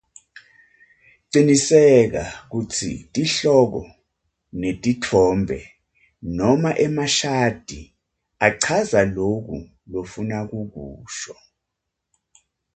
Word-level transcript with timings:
Ciniseka 1.31 2.23
kutsi 2.51 2.89
tihloko 3.13 3.81
netitfombe 4.59 5.57
noma 6.37 6.71
emashadi 6.85 7.81
achaza 8.47 9.01
loku 9.15 9.57
lofuna 9.91 10.37
kukusho. 10.49 11.35